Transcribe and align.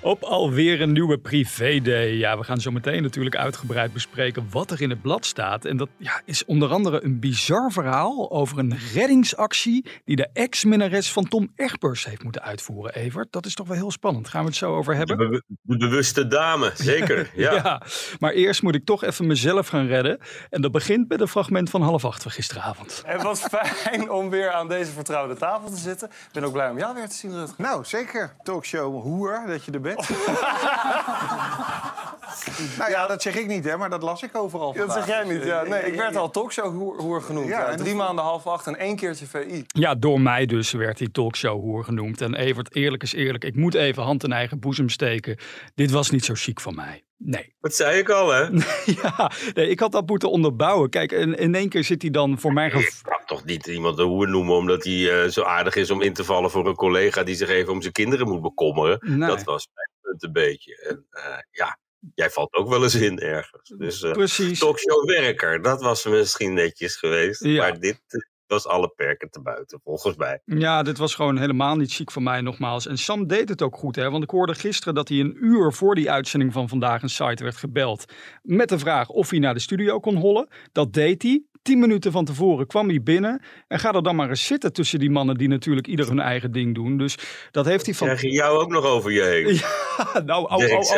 Op 0.00 0.22
alweer 0.22 0.80
een 0.80 0.92
nieuwe 0.92 1.18
privé-day. 1.18 2.12
Ja, 2.12 2.38
we 2.38 2.44
gaan 2.44 2.60
zo 2.60 2.70
meteen 2.70 3.02
natuurlijk 3.02 3.36
uitgebreid 3.36 3.92
bespreken 3.92 4.46
wat 4.50 4.70
er 4.70 4.82
in 4.82 4.90
het 4.90 5.02
blad 5.02 5.26
staat. 5.26 5.64
En 5.64 5.76
dat 5.76 5.88
ja, 5.96 6.20
is 6.24 6.44
onder 6.44 6.70
andere 6.70 7.04
een 7.04 7.18
bizar 7.20 7.72
verhaal 7.72 8.30
over 8.30 8.58
een 8.58 8.78
reddingsactie 8.94 9.84
die 10.04 10.16
de 10.16 10.28
ex-minnares 10.32 11.12
van 11.12 11.28
Tom 11.28 11.52
Egbers 11.56 12.04
heeft 12.04 12.22
moeten 12.22 12.42
uitvoeren, 12.42 12.94
Evert. 12.94 13.32
Dat 13.32 13.46
is 13.46 13.54
toch 13.54 13.66
wel 13.68 13.76
heel 13.76 13.90
spannend. 13.90 14.28
Gaan 14.28 14.40
we 14.40 14.46
het 14.48 14.56
zo 14.56 14.76
over 14.76 14.94
hebben? 14.96 15.18
De, 15.18 15.28
be- 15.28 15.42
de 15.62 15.76
bewuste 15.76 16.26
dame, 16.26 16.72
zeker. 16.74 17.30
Ja. 17.38 17.54
Ja, 17.54 17.82
maar 18.18 18.32
eerst 18.32 18.62
moet 18.62 18.74
ik 18.74 18.84
toch 18.84 19.04
even 19.04 19.26
mezelf 19.26 19.68
gaan 19.68 19.86
redden. 19.86 20.18
En 20.50 20.60
dat 20.62 20.72
begint 20.72 21.08
met 21.08 21.20
een 21.20 21.28
fragment 21.28 21.70
van 21.70 21.82
half 21.82 22.04
acht 22.04 22.22
van 22.22 22.30
gisteravond. 22.30 23.02
Het 23.06 23.22
was 23.22 23.40
fijn 23.74 24.10
om 24.10 24.30
weer 24.30 24.50
aan 24.52 24.68
deze 24.68 24.90
vertrouwde 24.92 25.34
tafel 25.34 25.70
te 25.70 25.76
zitten. 25.76 26.08
Ik 26.08 26.32
ben 26.32 26.44
ook 26.44 26.52
blij 26.52 26.70
om 26.70 26.78
jou 26.78 26.94
weer 26.94 27.08
te 27.08 27.14
zien, 27.14 27.32
Rutger. 27.32 27.54
Nou, 27.58 27.84
zeker. 27.84 28.34
Talkshow 28.42 29.02
hoer, 29.02 29.42
dat 29.46 29.64
je 29.64 29.70
er 29.72 29.80
bent. 29.80 29.87
nou 32.78 32.90
ja, 32.90 33.06
dat 33.06 33.22
zeg 33.22 33.36
ik 33.36 33.46
niet, 33.46 33.64
hè, 33.64 33.76
maar 33.76 33.90
dat 33.90 34.02
las 34.02 34.22
ik 34.22 34.36
overal 34.36 34.72
Dat 34.72 34.92
zeg 34.92 35.06
jij 35.06 35.24
niet, 35.24 35.44
ja. 35.44 35.62
Nee, 35.62 35.82
ik 35.82 35.94
werd 35.94 36.16
al 36.16 36.30
talkshow-hoer 36.30 37.22
genoemd. 37.22 37.48
Ja, 37.48 37.74
drie 37.74 37.94
maanden 37.94 38.24
half 38.24 38.46
acht 38.46 38.66
en 38.66 38.76
één 38.76 38.96
keertje 38.96 39.26
VI. 39.26 39.64
Ja, 39.66 39.94
door 39.94 40.20
mij 40.20 40.46
dus 40.46 40.72
werd 40.72 40.98
die 40.98 41.10
talkshow 41.10 41.60
hoer 41.60 41.84
genoemd. 41.84 42.20
En 42.20 42.34
Evert, 42.34 42.74
eerlijk 42.74 43.02
is 43.02 43.12
eerlijk, 43.12 43.44
ik 43.44 43.56
moet 43.56 43.74
even 43.74 44.02
hand 44.02 44.24
in 44.24 44.32
eigen 44.32 44.58
boezem 44.58 44.88
steken. 44.88 45.36
Dit 45.74 45.90
was 45.90 46.10
niet 46.10 46.24
zo 46.24 46.34
chic 46.36 46.60
van 46.60 46.74
mij. 46.74 47.02
Nee. 47.16 47.54
Dat 47.60 47.74
zei 47.74 47.98
ik 47.98 48.08
al, 48.08 48.30
hè? 48.30 48.48
Ja, 49.02 49.30
nee, 49.54 49.68
ik 49.68 49.80
had 49.80 49.92
dat 49.92 50.06
moeten 50.06 50.30
onderbouwen. 50.30 50.90
Kijk, 50.90 51.12
in, 51.12 51.34
in 51.34 51.54
één 51.54 51.68
keer 51.68 51.84
zit 51.84 52.02
hij 52.02 52.10
dan 52.10 52.38
voor 52.38 52.52
mijn 52.52 52.70
Je 52.70 52.76
gevoel... 52.76 53.12
toch 53.28 53.44
niet 53.44 53.66
iemand 53.66 53.96
de 53.96 54.02
hoer 54.02 54.28
noemen 54.28 54.54
omdat 54.54 54.84
hij 54.84 55.22
eh, 55.22 55.30
zo 55.30 55.42
aardig 55.42 55.76
is 55.76 55.90
om 55.90 56.02
in 56.02 56.12
te 56.12 56.24
vallen 56.24 56.50
voor 56.50 56.66
een 56.66 56.74
collega 56.74 57.22
die 57.22 57.34
zich 57.34 57.48
even 57.48 57.72
om 57.72 57.80
zijn 57.80 57.92
kinderen 57.92 58.28
moet 58.28 58.42
bekommeren. 58.42 58.98
Nee. 59.00 59.28
Dat 59.28 59.42
was 59.42 59.68
mijn 59.74 59.90
punt 60.00 60.22
een 60.22 60.32
beetje. 60.32 60.76
En 60.88 61.06
eh, 61.10 61.38
ja, 61.50 61.78
jij 62.14 62.30
valt 62.30 62.54
ook 62.54 62.68
wel 62.68 62.82
eens 62.82 62.94
in 62.94 63.18
ergens. 63.18 63.74
Dus 63.76 64.02
eh 64.02 64.12
Precies. 64.12 64.58
talkshowwerker, 64.58 65.62
dat 65.62 65.80
was 65.80 66.04
misschien 66.04 66.54
netjes 66.54 66.96
geweest. 66.96 67.44
Ja. 67.44 67.58
Maar 67.58 67.80
dit 67.80 68.00
was 68.46 68.66
alle 68.66 68.88
perken 68.88 69.30
te 69.30 69.40
buiten, 69.40 69.80
volgens 69.84 70.16
mij. 70.16 70.40
Ja, 70.44 70.82
dit 70.82 70.98
was 70.98 71.14
gewoon 71.14 71.38
helemaal 71.38 71.76
niet 71.76 71.94
chic 71.94 72.10
van 72.10 72.22
mij 72.22 72.40
nogmaals. 72.40 72.86
En 72.86 72.98
Sam 72.98 73.26
deed 73.26 73.48
het 73.48 73.62
ook 73.62 73.76
goed, 73.76 73.96
hè? 73.96 74.10
want 74.10 74.22
ik 74.22 74.30
hoorde 74.30 74.54
gisteren 74.54 74.94
dat 74.94 75.08
hij 75.08 75.18
een 75.18 75.36
uur 75.40 75.72
voor 75.72 75.94
die 75.94 76.10
uitzending 76.10 76.52
van 76.52 76.68
Vandaag 76.68 77.02
een 77.02 77.08
site 77.08 77.42
werd 77.42 77.56
gebeld. 77.56 78.12
Met 78.42 78.68
de 78.68 78.78
vraag 78.78 79.08
of 79.08 79.30
hij 79.30 79.38
naar 79.38 79.54
de 79.54 79.60
studio 79.60 80.00
kon 80.00 80.16
hollen. 80.16 80.48
Dat 80.72 80.92
deed 80.92 81.22
hij. 81.22 81.42
Tien 81.68 81.78
minuten 81.78 82.12
van 82.12 82.24
tevoren 82.24 82.66
kwam 82.66 82.88
hij 82.88 83.02
binnen. 83.02 83.42
En 83.66 83.78
ga 83.78 83.92
er 83.92 84.02
dan 84.02 84.16
maar 84.16 84.28
eens 84.28 84.46
zitten 84.46 84.72
tussen 84.72 84.98
die 84.98 85.10
mannen 85.10 85.36
die 85.36 85.48
natuurlijk 85.48 85.86
ieder 85.86 86.08
hun 86.08 86.20
eigen 86.20 86.52
ding 86.52 86.74
doen. 86.74 86.98
Dus 86.98 87.18
dat 87.50 87.64
heeft 87.64 87.86
hij 87.86 87.94
van... 87.94 88.06
Krijg 88.06 88.22
je 88.22 88.32
jou 88.32 88.58
ook 88.58 88.70
nog 88.70 88.84
over 88.84 89.12
je 89.12 89.22
heen? 89.22 89.54
Ja, 90.14 90.20
nou, 90.20 90.48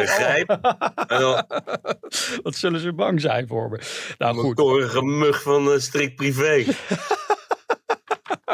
grijp. 0.06 0.58
Dan 1.06 1.44
Wat 2.42 2.54
zullen 2.54 2.80
ze 2.80 2.92
bang 2.92 3.20
zijn 3.20 3.46
voor 3.46 3.70
me? 3.70 3.80
Nou 4.18 4.54
een 4.96 5.18
mug 5.18 5.42
van 5.42 5.68
uh, 5.68 5.78
strikt 5.78 6.14
privé. 6.14 6.64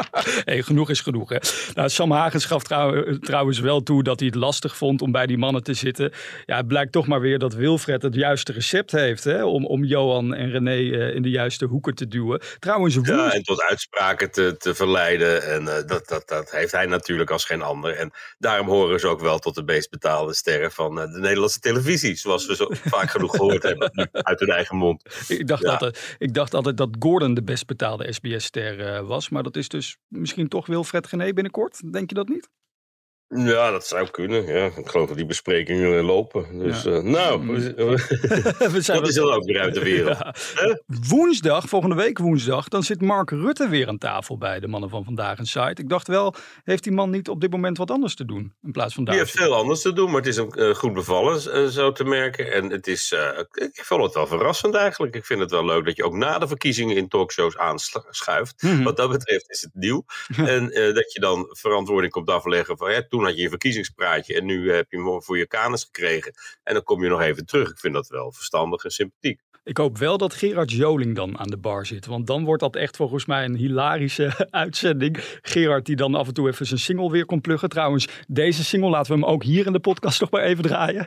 hey, 0.45 0.61
genoeg 0.61 0.89
is 0.89 1.01
genoeg. 1.01 1.29
Hè? 1.29 1.37
Nou, 1.73 1.89
Sam 1.89 2.11
Hagens 2.11 2.45
gaf 2.45 2.63
trouw- 2.63 3.17
trouwens 3.19 3.59
wel 3.59 3.83
toe 3.83 4.03
dat 4.03 4.19
hij 4.19 4.27
het 4.27 4.37
lastig 4.37 4.77
vond 4.77 5.01
om 5.01 5.11
bij 5.11 5.25
die 5.25 5.37
mannen 5.37 5.63
te 5.63 5.73
zitten. 5.73 6.11
Ja, 6.45 6.57
het 6.57 6.67
blijkt 6.67 6.91
toch 6.91 7.07
maar 7.07 7.21
weer 7.21 7.39
dat 7.39 7.53
Wilfred 7.53 8.01
het 8.01 8.15
juiste 8.15 8.51
recept 8.51 8.91
heeft 8.91 9.23
hè? 9.23 9.43
Om, 9.43 9.65
om 9.65 9.83
Johan 9.83 10.33
en 10.33 10.51
René 10.51 10.71
eh, 10.71 11.15
in 11.15 11.21
de 11.21 11.29
juiste 11.29 11.65
hoeken 11.65 11.95
te 11.95 12.07
duwen. 12.07 12.41
Trouwens, 12.59 12.97
Ja, 13.01 13.33
en 13.33 13.43
tot 13.43 13.61
uitspraken 13.61 14.31
te, 14.31 14.55
te 14.57 14.75
verleiden. 14.75 15.43
En 15.43 15.67
eh, 15.67 15.87
dat, 15.87 16.07
dat, 16.07 16.27
dat 16.27 16.51
heeft 16.51 16.71
hij 16.71 16.85
natuurlijk 16.85 17.31
als 17.31 17.45
geen 17.45 17.61
ander. 17.61 17.93
En 17.95 18.11
daarom 18.37 18.67
horen 18.67 18.99
ze 18.99 19.07
ook 19.07 19.21
wel 19.21 19.39
tot 19.39 19.55
de 19.55 19.63
meest 19.63 19.89
betaalde 19.89 20.33
sterren 20.33 20.71
van 20.71 20.99
eh, 20.99 21.11
de 21.11 21.19
Nederlandse 21.19 21.59
televisie. 21.59 22.15
Zoals 22.15 22.45
we 22.47 22.55
zo 22.55 22.67
vaak 22.95 23.09
genoeg 23.09 23.35
gehoord 23.35 23.63
hebben 23.63 23.91
nu, 23.93 24.05
uit 24.11 24.39
hun 24.39 24.49
eigen 24.49 24.77
mond. 24.77 25.03
ik, 25.27 25.47
dacht 25.47 25.63
ja. 25.63 25.71
altijd, 25.71 26.15
ik 26.17 26.33
dacht 26.33 26.53
altijd 26.53 26.77
dat 26.77 26.89
Gordon 26.99 27.33
de 27.33 27.43
best 27.43 27.65
betaalde 27.65 28.13
SBS-ster 28.13 29.05
was. 29.05 29.29
Maar 29.29 29.43
dat 29.43 29.55
is 29.55 29.67
dus 29.67 29.86
misschien 30.07 30.47
toch 30.47 30.65
Wilfred 30.65 31.07
Gené 31.07 31.33
binnenkort. 31.33 31.93
Denk 31.93 32.09
je 32.09 32.15
dat 32.15 32.27
niet? 32.27 32.49
Ja, 33.35 33.71
dat 33.71 33.87
zou 33.87 34.09
kunnen. 34.09 34.45
Ja, 34.45 34.65
ik 34.65 34.87
geloof 34.89 35.07
dat 35.07 35.17
die 35.17 35.25
besprekingen 35.25 36.03
lopen. 36.03 36.59
Dus 36.59 36.83
Ja. 36.83 36.91
eh, 36.91 37.01
nou, 37.03 37.45
we- 37.53 38.69
We 38.71 38.81
zijn 38.81 38.99
dat 38.99 39.07
is 39.09 39.15
dan 39.15 39.31
ook 39.31 39.45
weer 39.45 39.59
uit 39.59 39.73
de 39.73 39.79
wereld. 39.83 40.17
Ja. 40.55 40.79
Woensdag, 41.07 41.65
volgende 41.69 41.95
week 41.95 42.17
woensdag, 42.17 42.67
dan 42.67 42.83
zit 42.83 43.01
Mark 43.01 43.29
Rutte 43.29 43.69
weer 43.69 43.87
aan 43.87 43.97
tafel 43.97 44.37
bij 44.37 44.59
de 44.59 44.67
mannen 44.67 44.89
van 44.89 45.03
Vandaag 45.03 45.37
en 45.37 45.45
Site. 45.45 45.81
Ik 45.81 45.89
dacht 45.89 46.07
wel, 46.07 46.33
heeft 46.63 46.83
die 46.83 46.91
man 46.91 47.09
niet 47.09 47.29
op 47.29 47.41
dit 47.41 47.51
moment 47.51 47.77
wat 47.77 47.91
anders 47.91 48.15
te 48.15 48.25
doen 48.25 48.53
in 48.63 48.71
plaats 48.71 48.93
van 48.93 49.03
daar? 49.03 49.13
Die 49.15 49.23
heeft 49.23 49.37
veel 49.37 49.55
anders 49.55 49.81
te 49.81 49.93
doen, 49.93 50.05
maar 50.07 50.15
het 50.21 50.27
is 50.27 50.35
hem 50.35 50.49
eh, 50.51 50.73
goed 50.75 50.93
bevallen, 50.93 51.51
eh, 51.53 51.65
zo 51.65 51.91
te 51.91 52.03
merken. 52.03 52.51
En 52.51 52.69
het 52.71 52.87
is, 52.87 53.11
eh, 53.11 53.39
ik 53.51 53.81
vond 53.85 54.03
het 54.03 54.13
wel 54.13 54.27
verrassend 54.27 54.75
eigenlijk. 54.75 55.15
Ik 55.15 55.25
vind 55.25 55.39
het 55.39 55.51
wel 55.51 55.65
leuk 55.65 55.85
dat 55.85 55.95
je 55.95 56.03
ook 56.03 56.15
na 56.15 56.37
de 56.39 56.47
verkiezingen 56.47 56.95
in 56.95 57.07
talkshows 57.07 57.57
aanschuift. 57.57 58.61
Mhm. 58.61 58.83
Wat 58.83 58.97
dat 58.97 59.09
betreft 59.11 59.49
is 59.49 59.61
het 59.61 59.73
nieuw. 59.73 60.05
En 60.57 60.71
eh, 60.71 60.93
dat 60.93 61.13
je 61.13 61.19
dan 61.19 61.45
verantwoording 61.49 62.11
komt 62.13 62.29
afleggen 62.29 62.77
van 62.77 62.91
ja, 62.91 63.01
toen 63.17 63.25
had 63.25 63.35
je 63.35 63.41
je 63.41 63.49
verkiezingspraatje 63.49 64.35
en 64.35 64.45
nu 64.45 64.71
heb 64.71 64.91
je 64.91 64.97
hem 64.97 65.21
voor 65.21 65.37
je 65.37 65.47
kanus 65.47 65.83
gekregen. 65.83 66.33
En 66.63 66.73
dan 66.73 66.83
kom 66.83 67.03
je 67.03 67.09
nog 67.09 67.21
even 67.21 67.45
terug. 67.45 67.69
Ik 67.69 67.79
vind 67.79 67.93
dat 67.93 68.07
wel 68.07 68.31
verstandig 68.31 68.83
en 68.83 68.91
sympathiek. 68.91 69.41
Ik 69.63 69.77
hoop 69.77 69.97
wel 69.97 70.17
dat 70.17 70.33
Gerard 70.33 70.71
Joling 70.71 71.15
dan 71.15 71.37
aan 71.39 71.47
de 71.47 71.57
bar 71.57 71.85
zit. 71.85 72.05
Want 72.05 72.27
dan 72.27 72.43
wordt 72.43 72.61
dat 72.61 72.75
echt 72.75 72.95
volgens 72.95 73.25
mij 73.25 73.45
een 73.45 73.55
hilarische 73.55 74.47
uitzending. 74.49 75.17
Gerard 75.41 75.85
die 75.85 75.95
dan 75.95 76.15
af 76.15 76.27
en 76.27 76.33
toe 76.33 76.47
even 76.47 76.65
zijn 76.65 76.79
single 76.79 77.11
weer 77.11 77.25
kon 77.25 77.41
pluggen. 77.41 77.69
Trouwens, 77.69 78.07
deze 78.27 78.63
single 78.63 78.89
laten 78.89 79.13
we 79.13 79.19
hem 79.19 79.29
ook 79.29 79.43
hier 79.43 79.65
in 79.65 79.73
de 79.73 79.79
podcast 79.79 80.19
nog 80.19 80.31
maar 80.31 80.43
even 80.43 80.63
draaien. 80.63 81.05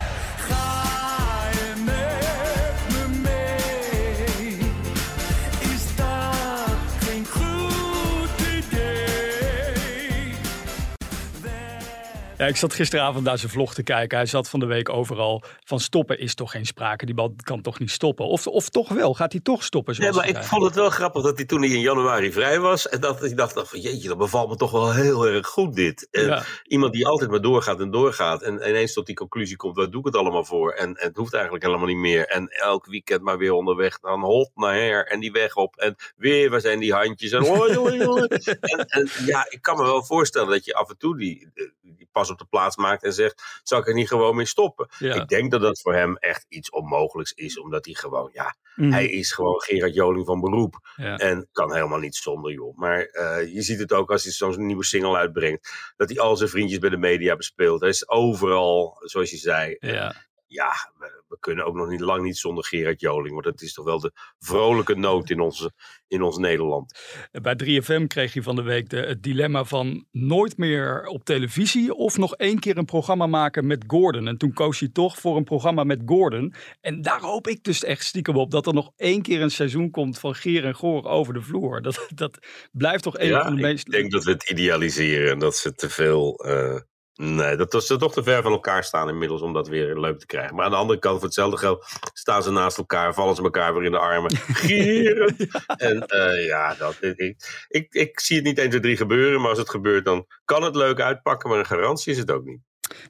Ja, 12.40 12.46
ik 12.46 12.56
zat 12.56 12.74
gisteravond 12.74 13.24
naar 13.24 13.38
zijn 13.38 13.50
vlog 13.50 13.74
te 13.74 13.82
kijken. 13.82 14.16
Hij 14.18 14.26
zat 14.26 14.48
van 14.48 14.60
de 14.60 14.66
week 14.66 14.88
overal. 14.88 15.42
Van 15.64 15.80
stoppen 15.80 16.18
is 16.18 16.34
toch 16.34 16.50
geen 16.50 16.66
sprake. 16.66 17.06
Die 17.06 17.14
bal 17.14 17.34
kan 17.42 17.62
toch 17.62 17.78
niet 17.78 17.90
stoppen. 17.90 18.26
Of, 18.26 18.46
of 18.46 18.68
toch 18.68 18.88
wel? 18.88 19.14
Gaat 19.14 19.32
hij 19.32 19.40
toch 19.40 19.64
stoppen? 19.64 19.94
Ja, 19.98 20.12
maar 20.12 20.28
ik 20.28 20.34
zei? 20.34 20.46
vond 20.46 20.62
het 20.64 20.74
wel 20.74 20.90
grappig 20.90 21.22
dat 21.22 21.36
hij 21.36 21.46
toen 21.46 21.60
hij 21.62 21.70
in 21.70 21.80
januari 21.80 22.32
vrij 22.32 22.60
was. 22.60 22.88
En 22.88 23.00
dat 23.00 23.24
ik 23.24 23.36
dacht 23.36 23.52
van 23.68 23.80
jeetje, 23.80 24.08
dat 24.08 24.18
bevalt 24.18 24.48
me 24.48 24.56
toch 24.56 24.70
wel 24.70 24.92
heel 24.92 25.26
erg 25.26 25.46
goed 25.46 25.74
dit. 25.74 26.08
En 26.10 26.24
Ja. 26.26 26.42
iemand 26.64 26.92
die 26.92 27.06
altijd 27.06 27.30
maar 27.30 27.40
doorgaat 27.40 27.80
en 27.80 27.90
doorgaat. 27.90 28.42
En 28.42 28.54
ineens 28.54 28.92
tot 28.92 29.06
die 29.06 29.14
conclusie 29.14 29.56
komt, 29.56 29.76
waar 29.76 29.90
doe 29.90 30.00
ik 30.00 30.06
het 30.06 30.16
allemaal 30.16 30.44
voor? 30.44 30.72
En, 30.72 30.94
en 30.96 31.06
het 31.08 31.16
hoeft 31.16 31.34
eigenlijk 31.34 31.64
helemaal 31.64 31.86
niet 31.86 31.96
meer. 31.96 32.26
En 32.26 32.48
elk 32.48 32.86
weekend 32.86 33.22
maar 33.22 33.38
weer 33.38 33.52
onderweg. 33.52 33.98
Dan 33.98 34.20
hot 34.20 34.50
naar 34.54 34.74
her 34.74 35.06
en 35.06 35.20
die 35.20 35.32
weg 35.32 35.54
op. 35.54 35.76
En 35.76 35.96
weer, 36.16 36.50
waar 36.50 36.60
zijn 36.60 36.78
die 36.78 36.92
handjes? 36.94 37.32
En, 37.32 37.44
en, 38.60 38.86
en 38.88 39.08
ja, 39.26 39.46
ik 39.48 39.62
kan 39.62 39.76
me 39.76 39.82
wel 39.82 40.04
voorstellen 40.04 40.48
dat 40.50 40.64
je 40.64 40.74
af 40.74 40.88
en 40.88 40.98
toe 40.98 41.18
die, 41.18 41.50
die 41.82 42.08
pas 42.12 42.29
op 42.30 42.38
de 42.38 42.46
plaats 42.50 42.76
maakt. 42.76 43.02
En 43.04 43.12
zegt, 43.12 43.60
zal 43.62 43.78
ik 43.78 43.86
er 43.88 43.94
niet 43.94 44.08
gewoon 44.08 44.36
mee 44.36 44.46
stoppen? 44.46 44.88
Ja. 44.98 45.14
Ik 45.14 45.28
denk 45.28 45.50
dat 45.50 45.60
dat 45.60 45.80
voor 45.80 45.94
hem 45.94 46.16
echt 46.16 46.46
iets 46.48 46.70
onmogelijks 46.70 47.32
is. 47.32 47.58
Omdat 47.60 47.84
hij 47.84 47.94
gewoon, 47.94 48.30
ja, 48.32 48.56
Mhm. 48.74 48.90
hij 48.92 49.06
is 49.06 49.32
gewoon 49.32 49.60
Gerard 49.60 49.94
Joling 49.94 50.26
van 50.26 50.40
beroep. 50.40 50.92
Ja. 50.96 51.16
En 51.16 51.48
kan 51.52 51.74
helemaal 51.74 51.98
niet 51.98 52.14
zonder, 52.16 52.52
joh. 52.52 52.76
Maar 52.76 53.00
eh, 53.02 53.54
je 53.54 53.62
ziet 53.62 53.78
het 53.78 53.92
ook 53.92 54.10
als 54.10 54.22
hij 54.24 54.32
zo'n 54.32 54.66
nieuwe 54.66 54.84
single 54.84 55.16
uitbrengt. 55.16 55.92
Dat 55.96 56.08
hij 56.08 56.18
al 56.18 56.36
zijn 56.36 56.48
vriendjes 56.50 56.78
bij 56.78 56.90
de 56.90 56.96
media 56.96 57.36
bespeelt. 57.36 57.80
Hij 57.80 57.88
is 57.88 58.08
overal, 58.08 58.96
zoals 59.00 59.30
je 59.30 59.36
zei. 59.36 59.76
Ja. 59.78 60.14
Ja, 60.52 60.92
we, 60.98 61.22
we 61.28 61.36
kunnen 61.40 61.64
ook 61.64 61.74
nog 61.74 61.88
niet 61.88 62.00
lang 62.00 62.22
niet 62.22 62.36
zonder 62.36 62.64
Gerard 62.64 63.00
Joling. 63.00 63.32
Want 63.32 63.44
dat 63.44 63.60
is 63.62 63.72
toch 63.72 63.84
wel 63.84 64.00
de 64.00 64.12
vrolijke 64.38 64.94
noot 64.94 65.30
in, 65.30 65.40
onze, 65.40 65.72
in 66.08 66.22
ons 66.22 66.38
Nederland. 66.38 66.98
Bij 67.42 67.58
3FM 67.64 68.06
kreeg 68.06 68.32
je 68.32 68.42
van 68.42 68.56
de 68.56 68.62
week 68.62 68.88
de, 68.88 68.96
het 68.96 69.22
dilemma 69.22 69.64
van 69.64 70.06
nooit 70.10 70.56
meer 70.56 71.06
op 71.06 71.24
televisie 71.24 71.94
of 71.94 72.16
nog 72.16 72.34
één 72.34 72.58
keer 72.58 72.78
een 72.78 72.84
programma 72.84 73.26
maken 73.26 73.66
met 73.66 73.84
Gordon. 73.86 74.26
En 74.26 74.36
toen 74.36 74.52
koos 74.52 74.80
hij 74.80 74.88
toch 74.88 75.18
voor 75.18 75.36
een 75.36 75.44
programma 75.44 75.84
met 75.84 76.02
Gordon. 76.06 76.54
En 76.80 77.02
daar 77.02 77.20
hoop 77.20 77.48
ik 77.48 77.64
dus 77.64 77.84
echt 77.84 78.04
stiekem 78.04 78.36
op 78.36 78.50
dat 78.50 78.66
er 78.66 78.74
nog 78.74 78.90
één 78.96 79.22
keer 79.22 79.42
een 79.42 79.50
seizoen 79.50 79.90
komt 79.90 80.18
van 80.18 80.34
Geer 80.34 80.64
en 80.64 80.74
Goor 80.74 81.04
over 81.04 81.34
de 81.34 81.42
vloer. 81.42 81.82
Dat, 81.82 82.06
dat 82.14 82.38
blijft 82.72 83.02
toch 83.02 83.18
een 83.18 83.26
Ja, 83.26 83.42
van 83.42 83.50
de 83.50 83.56
ik 83.56 83.66
meest... 83.66 83.90
denk 83.90 84.10
dat 84.10 84.24
we 84.24 84.30
het 84.30 84.50
idealiseren. 84.50 85.30
En 85.30 85.38
dat 85.38 85.56
ze 85.56 85.74
te 85.74 85.90
veel... 85.90 86.44
eh, 86.44 86.80
Nee, 87.22 87.56
dat 87.56 87.74
is 87.74 87.86
toch 87.86 88.12
te 88.12 88.22
ver 88.22 88.42
van 88.42 88.52
elkaar 88.52 88.84
staan 88.84 89.08
inmiddels 89.08 89.42
om 89.42 89.52
dat 89.52 89.68
weer 89.68 89.98
leuk 89.98 90.18
te 90.18 90.26
krijgen. 90.26 90.54
Maar 90.54 90.64
aan 90.64 90.70
de 90.70 90.76
andere 90.76 90.98
kant, 90.98 91.14
voor 91.14 91.24
hetzelfde 91.24 91.56
geld, 91.56 91.86
staan 92.12 92.42
ze 92.42 92.50
naast 92.50 92.78
elkaar, 92.78 93.14
vallen 93.14 93.36
ze 93.36 93.42
elkaar 93.42 93.74
weer 93.74 93.84
in 93.84 93.90
de 93.90 93.98
armen. 93.98 94.36
Gieren! 94.62 95.36
En 95.66 96.06
eh, 96.06 96.46
ja, 96.46 96.74
dat, 96.74 96.96
ik, 97.00 97.36
ik, 97.68 97.92
ik 97.92 98.20
zie 98.20 98.36
het 98.36 98.44
niet 98.44 98.58
1, 98.58 98.68
2, 98.68 98.80
3 98.80 98.96
gebeuren, 98.96 99.40
maar 99.40 99.48
als 99.48 99.58
het 99.58 99.70
gebeurt, 99.70 100.04
dan 100.04 100.26
kan 100.44 100.62
het 100.62 100.76
leuk 100.76 101.00
uitpakken, 101.00 101.48
maar 101.48 101.58
een 101.58 101.66
garantie 101.66 102.12
is 102.12 102.18
het 102.18 102.30
ook 102.30 102.44
niet. 102.44 102.60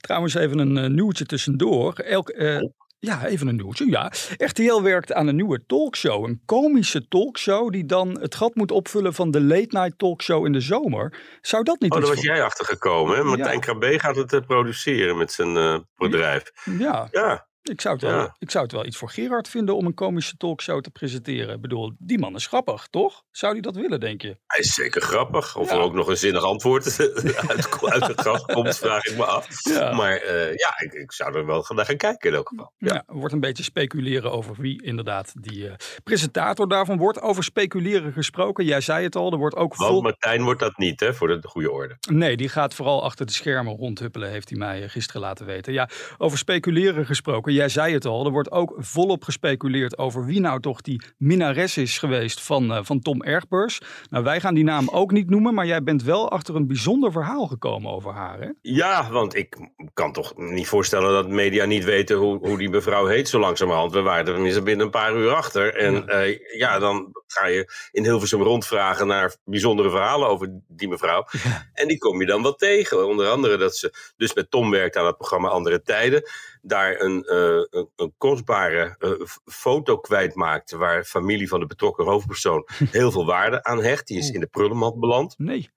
Trouwens, 0.01 0.35
even 0.35 0.59
een 0.59 0.77
uh, 0.77 0.87
nieuwtje 0.87 1.27
tussendoor. 1.27 1.95
Elk, 1.95 2.31
uh, 2.31 2.61
ja, 3.01 3.27
even 3.27 3.49
een 3.49 3.57
nieuwtje. 3.57 3.91
Ja, 3.91 4.13
RTL 4.37 4.83
werkt 4.83 5.13
aan 5.13 5.27
een 5.27 5.37
nieuwe 5.37 5.65
talkshow. 5.67 6.25
Een 6.25 6.43
komische 6.45 7.09
talkshow 7.09 7.73
die 7.73 7.87
dan 7.87 8.21
het 8.21 8.35
gat 8.35 8.55
moet 8.55 8.71
opvullen 8.71 9.15
van 9.15 9.31
de 9.31 9.41
late 9.41 9.69
night 9.69 9.99
talkshow 9.99 10.47
in 10.47 10.53
de 10.53 10.61
zomer. 10.61 11.19
Zou 11.41 11.65
dat 11.65 11.81
niet 11.81 11.93
Oh, 11.93 11.99
daar 11.99 12.09
was 12.09 12.17
voor... 12.17 12.27
jij 12.27 12.43
achter 12.43 12.65
gekomen, 12.65 13.17
hè? 13.17 13.25
Martijn 13.25 13.55
ja. 13.55 13.59
Krabbe 13.59 13.99
gaat 13.99 14.17
het 14.17 14.33
uh, 14.33 14.41
produceren 14.41 15.17
met 15.17 15.33
zijn 15.33 15.57
uh, 15.57 15.79
bedrijf. 15.97 16.43
Ja. 16.79 17.09
ja. 17.11 17.49
Ik 17.63 17.81
zou, 17.81 17.95
het 17.95 18.05
wel, 18.05 18.35
ik 18.39 18.51
zou 18.51 18.65
het 18.65 18.73
wel 18.73 18.87
iets 18.87 18.97
voor 18.97 19.11
Gerard 19.11 19.49
vinden 19.49 19.77
om 19.77 19.87
een 19.87 19.95
komische 19.95 20.37
talkshow 20.37 20.81
te 20.81 20.91
presenteren. 20.91 21.55
Ik 21.55 21.61
bedoel, 21.61 21.93
die 21.99 22.19
man 22.19 22.35
is 22.35 22.47
grappig, 22.47 22.87
toch? 22.91 23.23
Zou 23.31 23.53
hij 23.53 23.61
dat 23.61 23.77
willen, 23.77 24.01
denk 24.01 24.23
je? 24.23 24.37
Hij 24.47 24.61
is 24.61 24.75
zeker 24.75 25.03
grappig. 25.03 25.57
Of 25.57 25.71
ja. 25.71 25.77
er 25.77 25.81
ook 25.81 25.95
nog 25.95 26.09
een 26.09 26.17
zinnig 26.17 26.43
antwoord 26.43 26.85
uit, 27.49 27.81
uit 27.83 28.07
het 28.07 28.21
gras 28.21 28.45
komt, 28.45 28.79
vraag 28.79 29.05
ik 29.05 29.17
me 29.17 29.25
af. 29.25 29.47
Ja. 29.65 29.93
Maar 29.93 30.25
uh, 30.25 30.55
ja, 30.55 30.79
ik, 30.79 30.93
ik, 30.93 31.13
zou 31.13 31.37
er 31.37 31.47
wel 31.47 31.65
naar 31.69 31.85
gaan 31.85 31.97
kijken 31.97 32.31
in 32.31 32.37
elk 32.37 32.49
geval. 32.49 32.73
Ja, 32.79 33.03
wordt 33.07 33.35
een 33.35 33.41
beetje 33.41 33.63
speculeren 33.63 34.33
over 34.33 34.55
wie 34.59 34.83
inderdaad 34.83 35.33
die 35.35 35.59
uh, 35.59 35.73
presentator 36.05 36.69
daarvan 36.69 36.99
wordt. 36.99 37.21
Over 37.21 37.45
speculeren 37.45 38.13
gesproken, 38.13 38.65
jij 38.65 38.81
zei 38.81 39.05
het 39.05 39.17
al, 39.17 39.33
er 39.33 39.39
wordt 39.39 39.57
ook 39.57 39.75
Want 39.75 39.91
vol... 39.91 40.03
Martijn 40.03 40.43
wordt 40.43 40.61
dat 40.61 40.79
niet, 40.79 41.01
hè, 41.01 41.15
voor 41.15 41.29
de, 41.29 41.39
de 41.39 41.49
goede 41.49 41.71
orde. 41.71 41.97
Nee, 42.11 42.37
die 42.37 42.49
gaat 42.49 42.75
vooral 42.75 43.05
achter 43.05 43.27
de 43.27 43.33
schermen 43.33 43.77
rondhuppelen, 43.77 44.31
heeft 44.31 44.49
hij 44.49 44.59
mij 44.59 44.89
gisteren 44.89 45.21
laten 45.21 45.47
weten. 45.47 45.73
Ja, 45.73 45.89
over 46.19 46.39
speculeren 46.39 47.07
gesproken, 47.07 47.50
jij 47.53 47.69
zei 47.69 47.95
het 47.95 48.05
al, 48.05 48.25
er 48.25 48.33
wordt 48.33 48.51
ook 48.51 48.75
volop 48.79 49.25
gespeculeerd 49.25 49.99
over 49.99 50.25
wie 50.25 50.41
nou 50.41 50.61
toch 50.61 50.81
die 50.81 51.03
minnares 51.17 51.77
is 51.77 51.99
geweest 51.99 52.41
van, 52.41 52.71
uh, 52.71 52.79
van 52.83 53.01
Tom 53.01 53.23
Ergbers. 53.23 53.81
Nou, 54.11 54.25
wij 54.25 54.41
gaan 54.41 54.55
die 54.55 54.65
naam 54.65 54.89
ook 54.89 55.11
niet 55.13 55.31
noemen, 55.31 55.55
maar 55.55 55.67
jij 55.67 55.83
bent 55.83 56.03
wel 56.03 56.31
achter 56.31 56.55
een 56.55 56.67
bijzonder 56.67 57.13
verhaal 57.13 57.47
gekomen 57.47 57.91
over 57.91 58.13
haar, 58.13 58.41
hè? 58.41 58.49
Ja, 58.63 59.11
want 59.11 59.35
ik 59.35 59.57
kan 59.93 60.13
toch 60.13 60.33
niet 60.37 60.69
voorstellen 60.69 61.13
dat 61.13 61.29
media 61.29 61.65
niet 61.65 61.85
weten 61.85 62.17
hoe, 62.17 62.39
hoe 62.39 62.59
die 62.59 62.71
mevrouw 62.71 63.07
heet 63.07 63.29
zo 63.29 63.39
langzamerhand. 63.39 63.93
We 63.93 64.01
waren 64.01 64.27
er 64.27 64.33
tenminste 64.33 64.63
binnen 64.63 64.85
een 64.85 64.93
paar 64.93 65.17
uur 65.17 65.31
achter. 65.31 65.75
En 65.75 65.95
ja, 66.07 66.25
uh, 66.25 66.39
ja 66.59 66.79
dan 66.79 67.13
ga 67.33 67.47
je 67.47 67.73
in 67.91 68.05
Hilversum 68.05 68.43
rondvragen 68.43 69.07
naar 69.07 69.37
bijzondere 69.45 69.91
verhalen 69.91 70.29
over 70.29 70.61
die 70.69 70.89
mevrouw. 70.89 71.27
Ja. 71.31 71.69
En 71.73 71.89
die 71.89 71.99
kom 71.99 72.21
je 72.21 72.27
dan 72.27 72.43
wel 72.43 72.55
tegen. 72.55 73.07
Onder 73.07 73.29
andere 73.29 73.57
dat 73.57 73.77
ze 73.77 74.13
dus 74.17 74.35
met 74.35 74.51
Tom 74.51 74.71
werkt 74.71 74.97
aan 74.97 75.07
het 75.07 75.17
programma 75.17 75.49
Andere 75.49 75.83
Tijden. 75.83 76.23
Daar 76.63 77.01
een, 77.01 77.27
uh, 77.27 77.67
een, 77.71 77.91
een 77.97 78.15
kostbare 78.19 78.97
uh, 78.99 79.27
foto 79.45 79.99
kwijtmaakte. 79.99 80.77
Waar 80.77 81.05
familie 81.05 81.49
van 81.49 81.61
de 81.61 81.67
betrokken 81.67 82.05
hoofdpersoon 82.05 82.69
heel 82.91 83.11
veel 83.11 83.27
waarde 83.27 83.65
aan 83.65 83.83
hecht. 83.83 84.07
Die 84.07 84.19
is 84.19 84.31
in 84.31 84.41
de 84.41 84.47
prullenmand 84.47 85.01
beland. 85.01 85.35
Nee. 85.39 85.71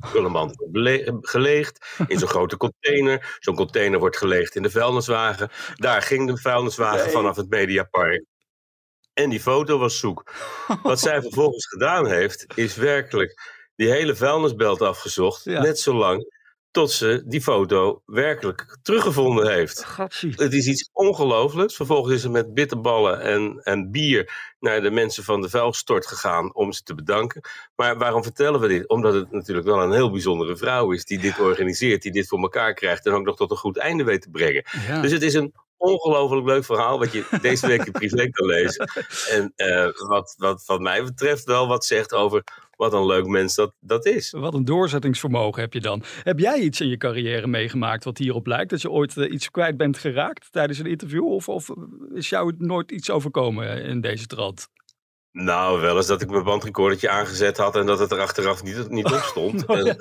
Prullenmand 0.00 0.56
wordt 0.56 1.28
geleegd 1.28 1.96
in 2.06 2.18
zo'n 2.18 2.28
grote 2.28 2.56
container. 2.66 3.36
Zo'n 3.38 3.56
container 3.56 3.98
wordt 3.98 4.16
geleegd 4.16 4.54
in 4.54 4.62
de 4.62 4.70
vuilniswagen. 4.70 5.50
Daar 5.74 6.02
ging 6.02 6.26
de 6.26 6.36
vuilniswagen 6.36 7.04
nee. 7.04 7.12
vanaf 7.12 7.36
het 7.36 7.48
Mediapark. 7.48 8.24
En 9.12 9.30
die 9.30 9.40
foto 9.40 9.78
was 9.78 9.98
zoek. 9.98 10.32
Wat 10.82 11.00
zij 11.00 11.22
vervolgens 11.30 11.66
gedaan 11.66 12.06
heeft, 12.06 12.46
is 12.54 12.74
werkelijk 12.74 13.58
die 13.76 13.90
hele 13.90 14.16
vuilnisbelt 14.16 14.82
afgezocht. 14.82 15.44
Ja. 15.44 15.60
Net 15.60 15.78
zo 15.78 15.94
lang 15.94 16.38
tot 16.70 16.90
ze 16.90 17.22
die 17.26 17.42
foto 17.42 18.02
werkelijk 18.06 18.78
teruggevonden 18.82 19.52
heeft. 19.52 19.84
Gatsie. 19.84 20.32
Het 20.36 20.52
is 20.52 20.66
iets 20.66 20.90
ongelooflijks. 20.92 21.76
Vervolgens 21.76 22.14
is 22.14 22.20
ze 22.20 22.28
met 22.28 22.54
bitterballen 22.54 23.20
en, 23.20 23.60
en 23.62 23.90
bier 23.90 24.54
naar 24.58 24.82
de 24.82 24.90
mensen 24.90 25.24
van 25.24 25.40
de 25.40 25.48
vuilstort 25.48 26.06
gegaan 26.06 26.54
om 26.54 26.72
ze 26.72 26.82
te 26.82 26.94
bedanken. 26.94 27.40
Maar 27.76 27.98
waarom 27.98 28.22
vertellen 28.22 28.60
we 28.60 28.68
dit? 28.68 28.88
Omdat 28.88 29.14
het 29.14 29.30
natuurlijk 29.30 29.66
wel 29.66 29.82
een 29.82 29.92
heel 29.92 30.10
bijzondere 30.10 30.56
vrouw 30.56 30.92
is 30.92 31.04
die 31.04 31.18
dit 31.18 31.38
organiseert, 31.38 32.02
die 32.02 32.12
dit 32.12 32.28
voor 32.28 32.40
elkaar 32.40 32.74
krijgt 32.74 33.06
en 33.06 33.12
ook 33.12 33.24
nog 33.24 33.36
tot 33.36 33.50
een 33.50 33.56
goed 33.56 33.76
einde 33.76 34.04
weet 34.04 34.22
te 34.22 34.30
brengen. 34.30 34.64
Ja. 34.86 35.00
Dus 35.00 35.12
het 35.12 35.22
is 35.22 35.34
een 35.34 35.54
ongelooflijk 35.80 36.46
leuk 36.46 36.64
verhaal 36.64 36.98
wat 36.98 37.12
je 37.12 37.38
deze 37.42 37.66
week 37.66 37.84
in 37.84 37.92
privé 37.92 38.28
kan 38.30 38.46
lezen. 38.46 38.90
En 39.30 39.52
uh, 39.56 40.08
wat, 40.08 40.34
wat 40.38 40.62
wat 40.66 40.80
mij 40.80 41.04
betreft 41.04 41.44
wel 41.44 41.68
wat 41.68 41.84
zegt 41.84 42.14
over 42.14 42.44
wat 42.76 42.92
een 42.92 43.06
leuk 43.06 43.26
mens 43.26 43.54
dat, 43.54 43.72
dat 43.80 44.06
is. 44.06 44.30
Wat 44.30 44.54
een 44.54 44.64
doorzettingsvermogen 44.64 45.62
heb 45.62 45.72
je 45.72 45.80
dan. 45.80 46.02
Heb 46.22 46.38
jij 46.38 46.58
iets 46.58 46.80
in 46.80 46.88
je 46.88 46.96
carrière 46.96 47.46
meegemaakt 47.46 48.04
wat 48.04 48.18
hierop 48.18 48.46
lijkt? 48.46 48.70
Dat 48.70 48.80
je 48.80 48.90
ooit 48.90 49.16
uh, 49.16 49.32
iets 49.32 49.50
kwijt 49.50 49.76
bent 49.76 49.98
geraakt 49.98 50.52
tijdens 50.52 50.78
een 50.78 50.86
interview? 50.86 51.26
Of, 51.26 51.48
of 51.48 51.70
is 52.14 52.28
jou 52.28 52.54
nooit 52.58 52.90
iets 52.90 53.10
overkomen 53.10 53.82
in 53.82 54.00
deze 54.00 54.26
trant? 54.26 54.68
Nou, 55.32 55.80
wel 55.80 55.96
eens 55.96 56.06
dat 56.06 56.22
ik 56.22 56.30
mijn 56.30 56.44
bandrecordertje 56.44 57.08
aangezet 57.08 57.56
had 57.56 57.76
en 57.76 57.86
dat 57.86 57.98
het 57.98 58.12
er 58.12 58.20
achteraf 58.20 58.62
niet, 58.62 58.90
niet 58.90 59.12
op 59.12 59.20
stond. 59.20 59.64
Oh, 59.70 59.84
ja. 59.84 59.94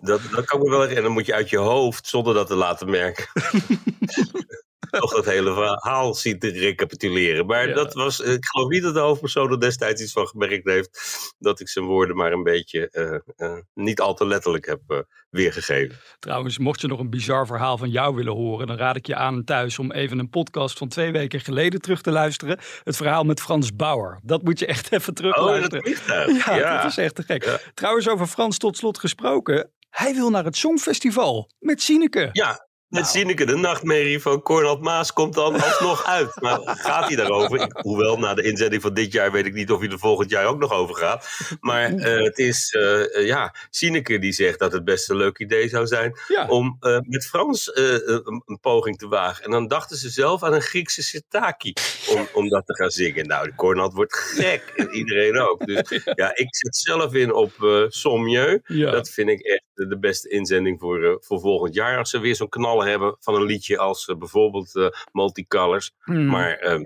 dat, 0.00 0.20
dat 0.30 0.44
kan 0.44 0.60
me 0.60 0.70
wel 0.70 0.86
En 0.86 1.02
dan 1.02 1.12
moet 1.12 1.26
je 1.26 1.34
uit 1.34 1.50
je 1.50 1.56
hoofd, 1.56 2.06
zonder 2.06 2.34
dat 2.34 2.46
te 2.46 2.54
laten 2.54 2.90
merken, 2.90 3.26
toch 4.90 5.14
dat 5.14 5.24
hele 5.24 5.54
verhaal 5.54 6.14
zien 6.14 6.38
te 6.38 6.48
recapituleren. 6.48 7.46
Maar 7.46 7.68
ja. 7.68 7.74
dat 7.74 7.94
was, 7.94 8.20
ik 8.20 8.46
geloof 8.46 8.68
niet 8.68 8.82
dat 8.82 8.94
de 8.94 9.00
hoofdpersoon 9.00 9.50
er 9.50 9.60
destijds 9.60 10.02
iets 10.02 10.12
van 10.12 10.26
gemerkt 10.26 10.64
heeft. 10.68 11.34
Dat 11.38 11.60
ik 11.60 11.68
zijn 11.68 11.84
woorden 11.84 12.16
maar 12.16 12.32
een 12.32 12.42
beetje 12.42 12.88
uh, 12.92 13.48
uh, 13.48 13.58
niet 13.74 14.00
al 14.00 14.14
te 14.14 14.26
letterlijk 14.26 14.66
heb 14.66 14.80
uh, 14.88 14.98
weergegeven. 15.30 15.98
Trouwens, 16.18 16.58
mocht 16.58 16.80
je 16.80 16.86
nog 16.86 16.98
een 16.98 17.10
bizar 17.10 17.46
verhaal 17.46 17.78
van 17.78 17.90
jou 17.90 18.14
willen 18.14 18.32
horen, 18.32 18.66
dan 18.66 18.76
raad 18.76 18.96
ik 18.96 19.06
je 19.06 19.14
aan 19.14 19.44
thuis 19.44 19.78
om 19.78 19.92
even 19.92 20.18
een 20.18 20.30
podcast 20.30 20.78
van 20.78 20.88
twee 20.88 21.12
weken 21.12 21.40
geleden 21.40 21.80
terug 21.80 22.00
te 22.00 22.10
luisteren. 22.10 22.58
Het 22.84 22.96
verhaal 22.96 23.24
met 23.24 23.40
Frans 23.40 23.76
Bauer. 23.76 24.20
Dat 24.22 24.42
moet 24.42 24.58
je 24.58 24.66
echt 24.66 24.92
even 24.92 25.14
terugluisteren. 25.14 25.86
Oh, 25.86 26.36
ja, 26.46 26.56
ja, 26.56 26.82
dat 26.82 26.90
is 26.90 26.96
echt 26.96 27.14
te 27.14 27.22
gek. 27.22 27.44
Ja. 27.44 27.58
Trouwens, 27.74 28.08
over 28.08 28.26
Frans 28.26 28.58
tot 28.58 28.76
slot 28.76 28.98
gesproken. 28.98 29.70
Hij 29.90 30.14
wil 30.14 30.30
naar 30.30 30.44
het 30.44 30.56
Songfestival 30.56 31.50
met 31.58 31.82
Sineke. 31.82 32.28
Ja, 32.32 32.68
met 32.88 33.00
nou. 33.00 33.14
Sineke, 33.14 33.44
de 33.44 33.56
nachtmerrie 33.56 34.20
van 34.20 34.42
Cornald 34.42 34.80
Maas 34.80 35.12
komt 35.12 35.34
dan 35.34 35.60
alsnog 35.60 36.04
uit. 36.04 36.40
Maar 36.40 36.60
gaat 36.64 37.06
hij 37.06 37.16
daarover? 37.16 37.70
Hoewel, 37.82 38.18
na 38.18 38.34
de 38.34 38.42
inzending 38.42 38.82
van 38.82 38.94
dit 38.94 39.12
jaar 39.12 39.32
weet 39.32 39.46
ik 39.46 39.54
niet 39.54 39.70
of 39.70 39.80
hij 39.80 39.88
er 39.88 39.98
volgend 39.98 40.30
jaar 40.30 40.46
ook 40.46 40.58
nog 40.58 40.72
over 40.72 40.94
gaat. 40.94 41.28
Maar 41.60 41.92
uh, 41.92 42.24
het 42.24 42.38
is, 42.38 42.72
uh, 42.72 43.26
ja, 43.26 43.54
Sineke 43.70 44.18
die 44.18 44.32
zegt 44.32 44.58
dat 44.58 44.72
het 44.72 44.84
best 44.84 45.10
een 45.10 45.16
leuk 45.16 45.38
idee 45.38 45.68
zou 45.68 45.86
zijn 45.86 46.18
ja. 46.28 46.48
om 46.48 46.76
uh, 46.80 46.98
met 47.00 47.26
Frans 47.26 47.70
een, 47.76 48.42
een, 48.46 48.60
poging 48.60 48.98
te 48.98 49.08
wagen. 49.08 49.44
En 49.44 49.50
dan 49.50 49.68
dachten 49.68 49.96
ze 49.96 50.08
zelf 50.08 50.42
aan 50.42 50.52
een 50.52 50.62
Griekse 50.62 51.02
sirtaki 51.02 51.72
om, 52.08 52.28
om 52.32 52.48
dat 52.48 52.66
te 52.66 52.74
gaan 52.74 52.90
zingen. 52.90 53.26
Nou, 53.26 53.54
Cornald 53.54 53.92
wordt 53.92 54.16
gek 54.16 54.72
en 54.76 54.90
iedereen 54.90 55.38
ook. 55.38 55.66
Dus 55.66 56.02
ja, 56.14 56.36
ik 56.36 56.56
zet 56.56 56.76
zelf 56.76 57.14
in 57.14 57.32
op 57.34 57.52
Sommieu. 57.88 58.60
Ja. 58.64 58.90
Dat 58.90 59.10
vind 59.10 59.28
ik 59.28 59.40
echt 59.40 59.64
de 59.74 59.98
beste 59.98 60.28
inzending 60.28 60.80
voor, 60.80 61.18
voor 61.20 61.40
volgend 61.40 61.74
jaar. 61.74 61.98
Als 61.98 62.10
ze 62.10 62.18
weer 62.18 62.34
zo'n 62.34 62.48
knal 62.48 62.75
hebben 62.84 63.16
van 63.20 63.34
een 63.34 63.44
liedje 63.44 63.78
als 63.78 64.08
uh, 64.08 64.16
bijvoorbeeld 64.16 64.74
uh, 64.74 64.88
Multicolors. 65.12 65.92
Mm. 66.04 66.26
Maar 66.26 66.64
uh, 66.64 66.80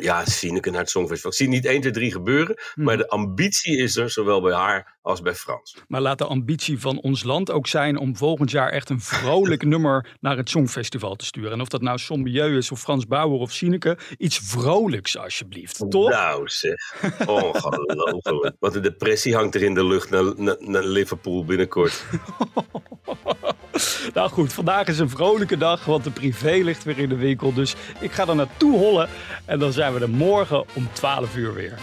ja, 0.00 0.24
Sineke 0.24 0.70
naar 0.70 0.80
het 0.80 0.90
Songfestival. 0.90 1.30
Ik 1.30 1.36
zie 1.36 1.48
niet 1.48 1.64
1, 1.64 1.80
2, 1.80 1.92
3 1.92 2.12
gebeuren, 2.12 2.58
mm. 2.74 2.84
maar 2.84 2.96
de 2.96 3.08
ambitie 3.08 3.76
is 3.76 3.96
er 3.96 4.10
zowel 4.10 4.40
bij 4.40 4.52
haar 4.52 4.98
als 5.02 5.22
bij 5.22 5.34
Frans. 5.34 5.76
Maar 5.88 6.00
laat 6.00 6.18
de 6.18 6.24
ambitie 6.24 6.80
van 6.80 7.00
ons 7.00 7.22
land 7.22 7.50
ook 7.50 7.66
zijn 7.66 7.98
om 7.98 8.16
volgend 8.16 8.50
jaar 8.50 8.70
echt 8.70 8.90
een 8.90 9.00
vrolijk 9.00 9.64
nummer 9.74 10.16
naar 10.20 10.36
het 10.36 10.50
Songfestival 10.50 11.16
te 11.16 11.24
sturen. 11.24 11.52
En 11.52 11.60
of 11.60 11.68
dat 11.68 11.82
nou 11.82 11.98
Sommieu 11.98 12.56
is 12.56 12.72
of 12.72 12.80
Frans 12.80 13.06
Bauer 13.06 13.38
of 13.38 13.52
Sineke, 13.52 13.98
iets 14.18 14.38
vrolijks 14.38 15.18
alsjeblieft, 15.18 15.90
toch? 15.90 16.10
Nou 16.10 16.48
zeg, 16.48 16.94
ongelooflijk. 17.26 18.56
Wat 18.58 18.74
een 18.74 18.82
depressie 18.82 19.34
hangt 19.34 19.54
er 19.54 19.62
in 19.62 19.74
de 19.74 19.84
lucht 19.84 20.10
naar, 20.10 20.32
naar, 20.36 20.56
naar 20.58 20.84
Liverpool 20.84 21.44
binnenkort. 21.44 22.04
Nou 24.14 24.30
goed, 24.30 24.52
vandaag 24.52 24.86
is 24.86 24.98
een 24.98 25.10
vrolijke 25.10 25.56
dag, 25.56 25.84
want 25.84 26.04
de 26.04 26.10
privé 26.10 26.60
ligt 26.62 26.84
weer 26.84 26.98
in 26.98 27.08
de 27.08 27.16
winkel. 27.16 27.52
Dus 27.52 27.74
ik 28.00 28.12
ga 28.12 28.26
er 28.26 28.34
naartoe 28.34 28.78
hollen 28.78 29.08
en 29.44 29.58
dan 29.58 29.72
zijn 29.72 29.94
we 29.94 30.00
er 30.00 30.10
morgen 30.10 30.64
om 30.72 30.88
12 30.92 31.36
uur 31.36 31.54
weer. 31.54 31.78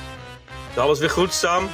Alles 0.76 1.00
weer 1.00 1.10
goed, 1.10 1.34
Sam? 1.34 1.70